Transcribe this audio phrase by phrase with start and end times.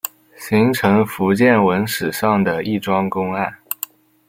[0.35, 3.55] 形成福建文史上的一桩公案。